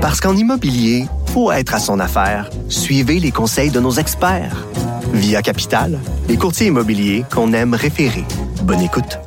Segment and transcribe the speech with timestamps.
[0.00, 2.48] Parce qu'en immobilier, faut être à son affaire.
[2.70, 4.64] Suivez les conseils de nos experts.
[5.12, 8.24] Via Capital, les courtiers immobiliers qu'on aime référer.
[8.62, 9.18] Bonne écoute.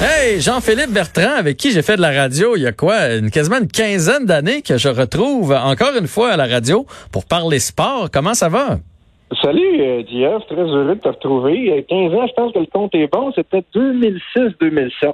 [0.00, 3.30] Hey, Jean-Philippe Bertrand, avec qui j'ai fait de la radio il y a quoi, une,
[3.30, 7.58] quasiment une quinzaine d'années que je retrouve encore une fois à la radio pour parler
[7.58, 8.08] sport.
[8.10, 8.78] Comment ça va?
[9.42, 10.02] Salut, euh,
[10.48, 11.84] Très heureux de te retrouver.
[11.88, 13.32] 15 ans, je pense que le compte est bon.
[13.34, 15.12] C'était 2006-2007.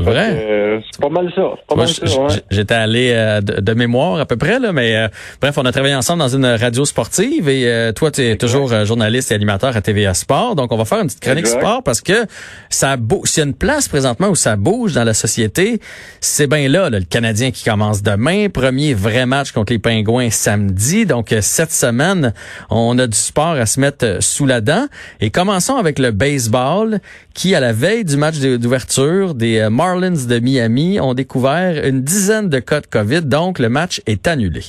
[0.00, 0.34] Vrai?
[0.34, 2.40] Euh, c'est pas mal ça.
[2.50, 5.08] J'étais allé euh, de, mémoire à peu près, là, mais euh,
[5.40, 9.30] bref, on a travaillé ensemble dans une radio sportive et toi, tu es toujours journaliste
[9.32, 10.56] et animateur à TVA Sport.
[10.56, 12.26] Donc, on va faire une petite chronique sport parce que
[12.68, 15.80] ça S'il y a une place présentement où ça bouge dans la société,
[16.20, 18.48] c'est bien là, le Canadien qui commence demain.
[18.48, 21.06] Premier vrai match contre les Pingouins samedi.
[21.06, 22.32] Donc, cette semaine,
[22.70, 24.86] on a du sport à se mettre sous la dent.
[25.20, 27.00] Et commençons avec le baseball
[27.40, 32.50] qui, à la veille du match d'ouverture des Marlins de Miami ont découvert une dizaine
[32.50, 34.60] de cas de COVID, donc le match est annulé.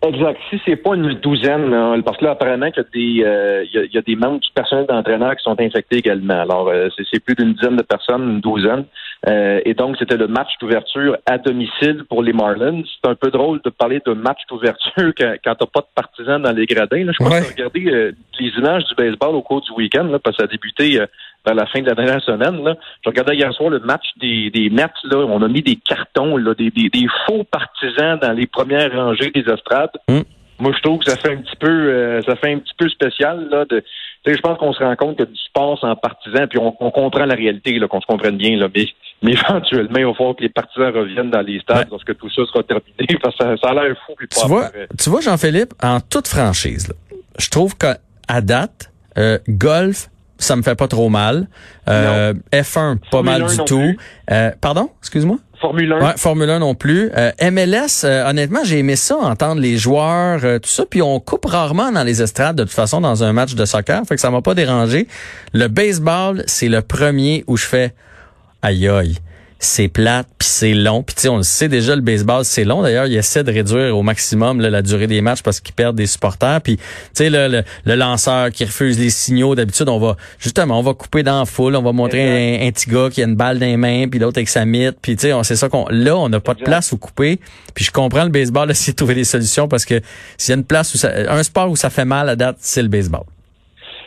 [0.00, 0.38] Exact.
[0.48, 1.70] Si c'est pas une douzaine,
[2.02, 4.48] parce que là, apparemment, qu'il y a des, euh, il y, a, des membres du
[4.54, 6.40] personnel d'entraîneur qui sont infectés également.
[6.40, 8.86] Alors, euh, c'est plus d'une dizaine de personnes, une douzaine.
[9.26, 12.82] Euh, et donc, c'était le match d'ouverture à domicile pour les Marlins.
[12.84, 16.40] C'est un peu drôle de parler de match d'ouverture quand, quand t'as pas de partisans
[16.40, 17.04] dans les gradins.
[17.04, 17.12] Là.
[17.12, 20.44] Je crois que regardé les images du baseball au cours du week-end, parce que ça
[20.44, 21.00] a débuté
[21.44, 22.62] vers la fin de la dernière semaine.
[22.62, 22.76] Là.
[23.04, 24.86] Je regardais hier soir le match des, des Mets.
[25.04, 25.18] Là.
[25.18, 29.30] On a mis des cartons, là, des, des, des faux partisans dans les premières rangées
[29.30, 29.96] des estrades.
[30.08, 30.22] Hmm.
[30.58, 32.88] Moi, je trouve que ça fait un petit peu, euh, ça fait un petit peu
[32.88, 33.64] spécial là.
[33.66, 33.82] De,
[34.26, 37.26] je pense qu'on se rend compte que du sport sans partisans, puis on, on comprend
[37.26, 38.68] la réalité, là, qu'on se comprenne bien, là.
[38.74, 38.86] Mais,
[39.22, 42.42] mais éventuellement, il va falloir que les partisans reviennent dans les stades lorsque tout ça
[42.46, 44.14] sera terminé, parce que ça, a l'air fou.
[44.18, 46.94] tu vois, tu vois, Jean-Philippe, en toute franchise, là,
[47.38, 51.48] je trouve qu'à date, euh, golf, ça me fait pas trop mal.
[51.88, 53.94] Euh, F1, pas mal du tout.
[54.30, 55.38] Euh, pardon, excuse-moi?
[55.60, 56.00] Formule 1.
[56.00, 57.10] Ouais, Formule 1 non plus.
[57.16, 60.84] Euh, MLS, euh, honnêtement, j'ai aimé ça, entendre les joueurs, euh, tout ça.
[60.88, 64.02] Puis on coupe rarement dans les estrades, de toute façon, dans un match de soccer.
[64.06, 65.08] Fait que ça m'a pas dérangé.
[65.52, 67.94] Le baseball, c'est le premier où je fais
[68.62, 69.16] aïe aïe
[69.58, 71.02] c'est plate, puis c'est long.
[71.02, 72.82] Puis tu sais, on le sait déjà, le baseball, c'est long.
[72.82, 76.06] D'ailleurs, il essaie de réduire au maximum la durée des matchs parce qu'ils perdent des
[76.06, 76.60] supporters.
[76.60, 76.84] Puis tu
[77.14, 81.22] sais, le, le, lanceur qui refuse les signaux, d'habitude, on va justement, on va couper
[81.22, 83.76] dans la foule, on va montrer un, petit gars qui a une balle dans les
[83.76, 84.96] mains, puis l'autre avec sa mythe.
[85.00, 85.86] Puis tu sais, c'est ça qu'on...
[85.88, 87.40] Là, on n'a pas de place où couper.
[87.74, 90.00] Puis je comprends le baseball, essayer de trouver des solutions parce que
[90.36, 91.10] s'il y a une place où ça...
[91.28, 93.24] Un sport où ça fait mal à date, c'est le baseball.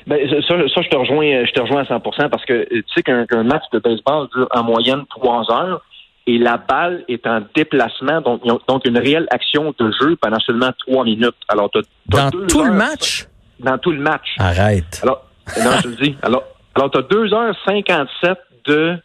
[0.10, 3.04] Ben, ça, ça, je te rejoins, je te rejoins à 100 parce que tu sais
[3.04, 5.82] qu'un match de baseball dure en moyenne trois heures
[6.26, 10.72] et la balle est en déplacement, donc, donc une réelle action de jeu pendant seulement
[10.80, 11.36] trois minutes.
[11.48, 11.70] Alors,
[12.08, 13.28] dans tout le match?
[13.60, 14.36] Dans tout le match.
[14.40, 15.00] Arrête.
[15.04, 15.26] Alors,
[15.64, 16.18] non, je le dis.
[16.24, 16.44] Alors,
[16.74, 18.98] alors tu as 2h57 de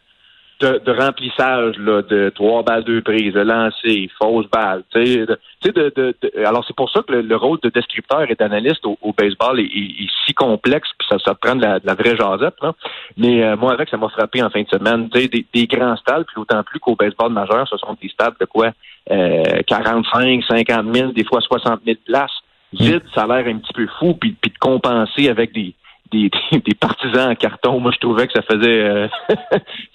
[0.59, 4.83] de, de, remplissage là, de trois balles deux prises, de lancer, fausse balle.
[4.93, 9.13] De, de, de, alors c'est pour ça que le, rôle de descripteur et d'analyste au,
[9.17, 12.55] baseball est, si complexe, puis ça, ça prend de la, de la vraie jasette.
[12.61, 12.73] Là.
[13.17, 15.07] Mais euh, moi avec, ça m'a frappé en fin de semaine.
[15.09, 18.45] Des, des grands stades, puis autant plus qu'au baseball majeur, ce sont des stades de
[18.45, 18.71] quoi
[19.11, 22.31] euh, 45, 50 000, des fois 60 000 places.
[22.73, 25.73] Vide, ça a l'air un petit peu fou, puis, puis de compenser avec des
[26.21, 27.79] des, partisans en carton.
[27.79, 29.07] Moi, je trouvais que ça faisait euh,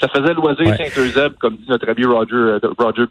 [0.00, 3.04] ça faisait loisir Saint-Eusèbe, comme dit notre ami Roger euh, Roger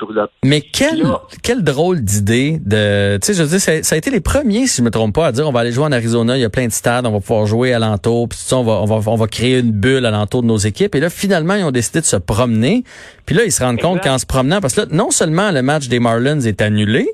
[0.44, 1.04] Mais quel
[1.44, 4.78] quel drôle d'idée de tu sais je veux dire ça, a été les premiers si
[4.78, 6.50] je me trompe pas à dire on va aller jouer en Arizona, il y a
[6.50, 9.28] plein de stades, on va pouvoir jouer alentour, puis on va on va on va
[9.28, 12.18] créer une bulle alentour de nos équipes et là finalement ils ont décidé de se
[12.18, 12.84] promener.
[13.26, 15.62] Puis là ils se rendent compte qu'en se promenant parce que là non seulement le
[15.62, 17.08] match des Marlins est annulé,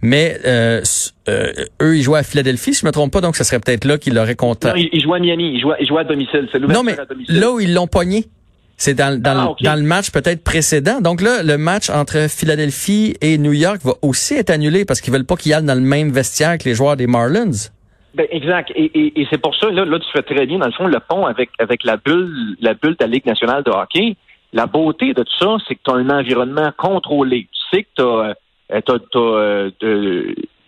[0.00, 0.80] mais euh,
[1.28, 3.84] euh, eux, ils jouaient à Philadelphie, si je me trompe pas, donc ce serait peut-être
[3.84, 4.68] là qu'ils l'auraient compté.
[4.68, 6.48] Non, ils, jouaient à Miami, ils jouaient, à domicile.
[6.52, 6.96] C'est non, mais
[7.28, 8.26] là où ils l'ont pogné,
[8.76, 11.00] c'est dans, dans, ah, dans, le match peut-être précédent.
[11.00, 15.12] Donc là, le match entre Philadelphie et New York va aussi être annulé parce qu'ils
[15.12, 17.50] veulent pas qu'ils aillent dans le même vestiaire que les joueurs des Marlins.
[18.14, 18.70] Ben, exact.
[18.76, 20.86] Et, et, et c'est pour ça, là, là, tu fais très bien, dans le fond,
[20.86, 24.16] le pont avec, avec la bulle, la bulle de la Ligue nationale de hockey.
[24.52, 27.48] La beauté de tout ça, c'est que tu as un environnement contrôlé.
[27.52, 28.34] Tu sais que tu as euh,
[28.70, 29.70] tu as,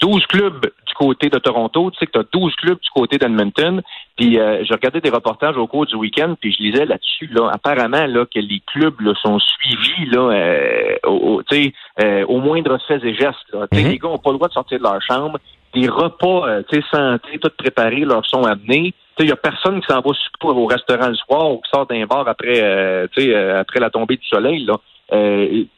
[0.00, 3.18] 12 clubs du côté de Toronto, tu sais que tu as 12 clubs du côté
[3.18, 3.82] d'Edmonton.
[4.16, 7.50] Puis euh, je regardais des reportages au cours du week-end, puis je lisais là-dessus, là,
[7.52, 13.04] apparemment là, que les clubs là, sont suivis là, euh, au, euh, au moindre fait
[13.04, 13.52] et gestes.
[13.52, 13.66] Là.
[13.70, 15.38] Mm Les gars n'ont pas le droit de sortir de leur chambre.
[15.74, 18.94] Des repas euh, santé, tout préparés, leur sont amenés.
[19.18, 20.10] Il n'y a personne qui s'en va
[20.42, 24.26] au restaurant le soir ou qui sort d'un bar après, euh, après la tombée du
[24.26, 24.64] soleil.
[24.64, 24.78] Là.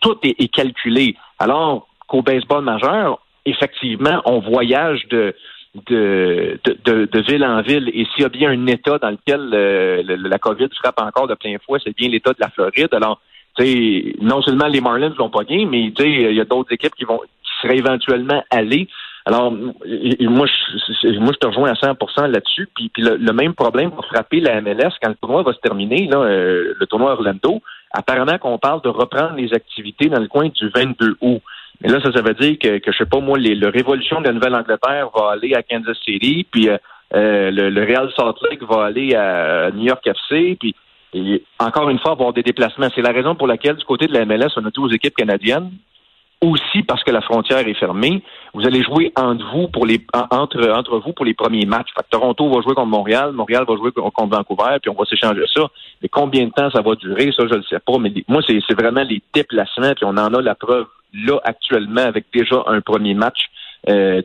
[0.01, 1.17] tout est, est calculé.
[1.41, 5.35] Alors, qu'au baseball majeur, effectivement, on voyage de,
[5.89, 7.89] de, de, de, ville en ville.
[7.95, 11.35] Et s'il y a bien un État dans lequel euh, la COVID frappe encore de
[11.35, 12.93] plein fouet, c'est bien l'État de la Floride.
[12.93, 13.21] Alors,
[13.57, 16.95] tu sais, non seulement les Marlins l'ont pas gagné, mais il y a d'autres équipes
[16.95, 17.21] qui vont
[17.63, 18.89] serait éventuellement allé.
[19.25, 22.69] Alors, moi, je, moi, je te rejoins à 100% là-dessus.
[22.75, 26.09] Puis, puis le, même problème va frapper la MLS quand le tournoi va se terminer,
[26.09, 27.63] là, euh, le tournoi Orlando.
[27.93, 31.41] Apparemment qu'on parle de reprendre les activités dans le coin du 22 août.
[31.83, 34.21] Mais là, ça, ça veut dire que, que je sais pas, moi, les, le Révolution
[34.21, 36.79] de la Nouvelle-Angleterre va aller à Kansas City, puis euh,
[37.15, 40.75] euh, le, Real Salt Lake va aller à New York FC, puis
[41.59, 42.89] encore une fois, avoir des déplacements.
[42.95, 45.71] C'est la raison pour laquelle, du côté de la MLS, on a les équipes canadiennes,
[46.41, 48.23] aussi parce que la frontière est fermée.
[48.53, 51.91] Vous allez jouer entre vous pour les entre entre vous pour les premiers matchs.
[52.11, 55.69] Toronto va jouer contre Montréal, Montréal va jouer contre Vancouver, puis on va s'échanger ça.
[56.03, 57.99] Mais combien de temps ça va durer, ça je ne sais pas.
[57.99, 62.27] Mais moi, c'est vraiment les déplacements, puis on en a la preuve là actuellement avec
[62.33, 63.49] déjà un premier match
[63.89, 64.23] euh,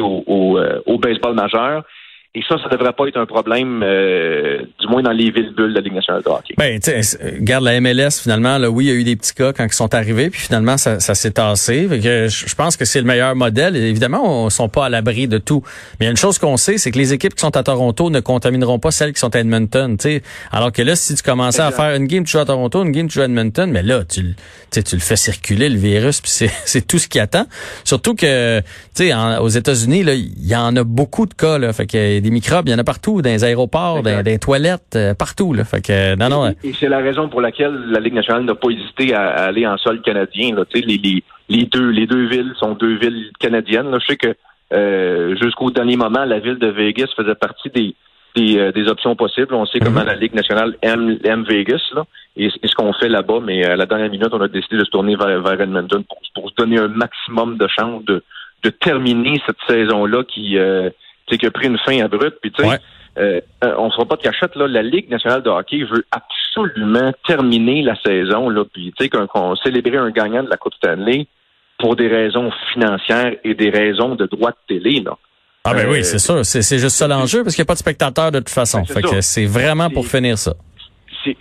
[0.00, 1.84] au, au, euh, au baseball majeur.
[2.34, 5.70] Et ça, ça devrait pas être un problème, euh, du moins dans les villes bulles
[5.70, 6.54] de la Ligue nationale de hockey.
[6.58, 6.78] Ben,
[7.38, 9.72] regarde la MLS, finalement, là, oui, il y a eu des petits cas quand ils
[9.72, 11.88] sont arrivés, puis finalement, ça, ça s'est tassé.
[11.88, 13.74] Que je pense que c'est le meilleur modèle.
[13.76, 15.62] évidemment, on sont pas à l'abri de tout.
[15.98, 17.62] Mais il y a une chose qu'on sait, c'est que les équipes qui sont à
[17.62, 19.96] Toronto ne contamineront pas celles qui sont à Edmonton.
[19.98, 20.22] sais.
[20.52, 22.92] Alors que là, si tu commençais à faire une game, tu joues à Toronto, une
[22.92, 24.36] game, tu joues à Edmonton, mais là, tu,
[24.70, 26.30] tu le fais circuler, le virus, puis
[26.64, 27.46] c'est tout ce qui attend.
[27.84, 28.60] Surtout que,
[28.94, 31.72] tu sais, aux États-Unis, il y en a beaucoup de cas, là.
[31.72, 34.96] Fait que des microbes, il y en a partout, dans les aéroports, dans, les toilettes,
[34.96, 35.52] euh, partout.
[35.52, 35.64] Là.
[35.64, 38.70] Fait que, non, non, et, c'est la raison pour laquelle la Ligue nationale n'a pas
[38.70, 40.54] hésité à, aller en sol canadien.
[40.54, 40.64] Là.
[40.74, 43.90] Les, les, les, deux, les deux villes sont deux villes canadiennes.
[43.90, 43.98] Là.
[44.00, 44.34] Je sais que
[44.72, 47.94] euh, jusqu'au dernier moment, la ville de Vegas faisait partie des,
[48.36, 49.54] des, euh, options possibles.
[49.54, 50.06] On sait comment mhm.
[50.06, 52.04] la Ligue nationale aime, aime Vegas là,
[52.36, 54.90] et, ce qu'on fait là-bas, mais à la dernière minute, on a décidé de se
[54.90, 58.22] tourner vers, vers Edmonton pour, pour se donner un maximum de chance de,
[58.62, 60.58] de terminer cette saison-là qui
[61.36, 62.38] qui a pris une fin abrupte.
[62.40, 62.78] Puis tu sais,
[63.18, 64.68] euh, euh, on ne sera pas de cachette là.
[64.68, 68.64] La Ligue nationale de hockey veut absolument terminer la saison là.
[68.72, 71.26] Puis tu sais qu'on célébrer un gagnant de la Coupe Stanley
[71.78, 75.16] pour des raisons financières et des raisons de droit de télé là.
[75.64, 76.44] Ah ben oui, euh, c'est sûr.
[76.44, 78.84] C'est juste ça l'enjeu parce qu'il n'y a pas de spectateurs de toute façon.
[78.84, 80.54] Fait que c'est vraiment pour finir ça.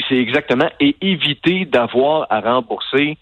[0.10, 0.69] C'est exactement.
[0.80, 3.18] Et éviter d'avoir à rembourser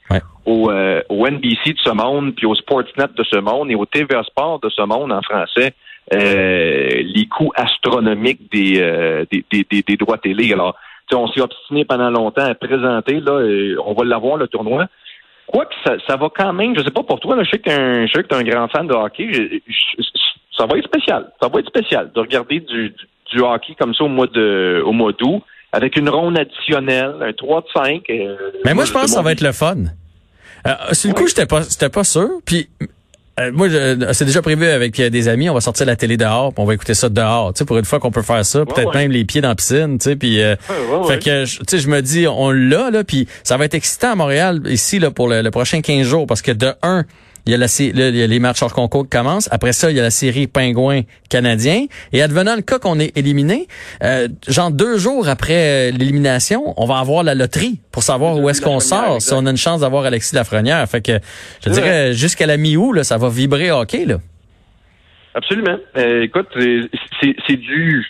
[0.45, 0.71] au,
[1.09, 4.61] au, NBC de ce monde, puis au Sportsnet de ce monde et au TVA Sport
[4.61, 5.71] de ce monde en français euh,
[6.11, 10.53] les coûts astronomiques euh, des, des, des, droits télé.
[10.53, 10.75] Alors,
[11.13, 14.87] on s'est obstiné pendant longtemps à présenter, là, euh, on va l'avoir, le tournoi.
[15.47, 17.63] Quoique, ça, ça va quand même, je sais pas pour toi, là, je sais que
[18.05, 19.61] tu es un grand fan de hockey,
[20.57, 21.31] ça va être spécial.
[21.41, 22.93] Ça va être spécial de regarder du,
[23.31, 27.33] du, hockey comme ça au mois de au mois d'août, avec une ronde additionnelle, un
[27.33, 28.03] 3 de 5.
[28.63, 29.83] Mais moi, je pense que ça va être le fun.
[30.93, 32.29] sur le coup, j'étais pas, j'étais pas sûr.
[32.45, 32.69] Puis
[33.39, 33.67] euh, moi,
[34.13, 35.49] c'est déjà prévu avec des amis.
[35.49, 37.53] On va sortir la télé dehors, puis on va écouter ça dehors.
[37.53, 39.55] Tu sais, pour une fois qu'on peut faire ça, peut-être même les pieds dans la
[39.55, 39.97] piscine.
[39.97, 40.55] Tu sais, puis euh,
[41.07, 44.11] fait que, tu sais, je me dis, on l'a là, puis ça va être excitant
[44.11, 47.03] à Montréal ici là pour le, le prochain 15 jours, parce que de un,
[47.45, 49.47] il y a, la, il y a les matchs hors concours qui commencent.
[49.51, 51.85] Après ça, il y a la série Pingouin canadien.
[52.11, 53.67] Et advenant le cas qu'on est éliminé,
[54.03, 58.49] euh, genre deux jours après euh, l'élimination, on va avoir la loterie pour savoir où
[58.49, 60.87] est-ce qu'on sort, si on a une chance d'avoir Alexis Lafrenière.
[60.89, 61.19] Fait que
[61.63, 64.05] je dirais jusqu'à la mi-août, ça va vibrer hockey.
[64.05, 64.17] Là.
[65.35, 65.77] Absolument.
[65.97, 66.47] Euh, écoute,
[67.21, 68.05] c'est du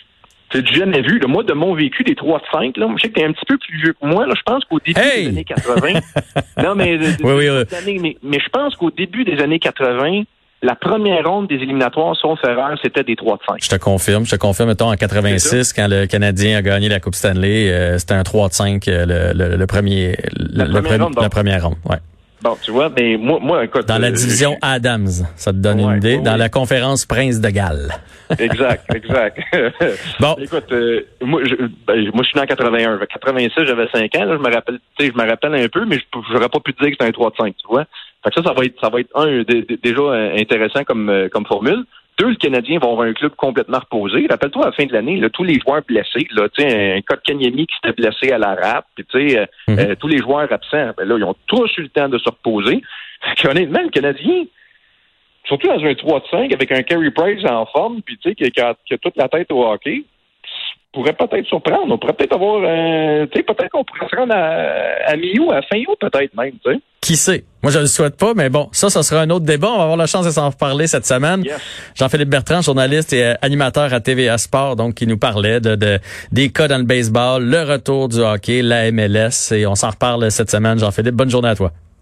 [0.56, 1.20] c'est du jamais vu.
[1.26, 3.44] Moi, de mon vécu des 3 de 5, là, je sais que t'es un petit
[3.46, 4.26] peu plus vieux que moi.
[4.26, 6.00] Là, je pense qu'au début des années 80.
[6.62, 10.22] non, mais, mais, je pense qu'au début des années 80,
[10.62, 13.56] la première ronde des éliminatoires, sauf erreur, c'était des 3 de 5.
[13.62, 14.24] Je te confirme.
[14.24, 17.98] Je te confirme, mettons, en 86, quand le Canadien a gagné la Coupe Stanley, euh,
[17.98, 21.76] c'était un 3 de 5 euh, le, le, premier, la, première ronde, la première ronde.
[21.84, 21.98] Ouais.
[22.42, 23.86] Bon, tu vois, mais moi, moi écoute.
[23.86, 26.18] Dans la euh, division Adams, ça te donne une idée.
[26.18, 27.88] dans la conférence Prince de Galles.
[28.38, 29.38] exact, exact.
[30.20, 30.36] bon.
[30.38, 31.54] Écoute, euh, moi, je,
[31.86, 32.96] ben, moi, je suis né en 81.
[32.96, 34.24] En 86, j'avais 5 ans.
[34.26, 36.60] Là, je me rappelle, tu sais, je me rappelle un peu, mais je n'aurais pas
[36.60, 37.84] pu te dire que c'était un 3 de 5, tu vois.
[38.22, 39.42] Fait que ça, ça va être, ça va être un,
[39.82, 41.84] déjà euh, intéressant comme, comme formule.
[42.18, 44.26] Deux, le Canadien va avoir un club complètement reposé.
[44.28, 47.94] Rappelle-toi, à la fin de l'année, tous les joueurs blessés, là, un Kanyemi qui s'était
[47.94, 49.78] blessé à la rap, puis euh, mhm.
[49.78, 52.28] euh, tous les joueurs absents, ben là, ils ont tous eu le temps de se
[52.28, 52.82] reposer.
[53.44, 54.44] honnêtement, le Canadien,
[55.44, 58.34] surtout dans un 3 de 5 avec un Carey Price en forme, puis tu sais,
[58.34, 60.04] qui, a, toute la tête au hockey,
[60.92, 61.92] pourrait peut-être surprendre.
[61.92, 65.38] On pourrait peut-être avoir, euh, tu sais, peut-être qu'on pourrait se rendre à, à mi
[65.52, 66.80] à fin août, peut-être même, tu sais.
[67.02, 67.44] Qui sait?
[67.66, 69.66] Moi, je ne le souhaite pas, mais bon, ça, ça sera un autre débat.
[69.66, 71.42] On va avoir la chance de s'en reparler cette semaine.
[71.96, 75.98] Jean-Philippe Bertrand, journaliste et euh, animateur à TVA Sport, donc, qui nous parlait de, de,
[76.30, 80.30] des cas dans le baseball, le retour du hockey, la MLS, et on s'en reparle
[80.30, 80.78] cette semaine.
[80.78, 81.72] Jean-Philippe, bonne journée à toi.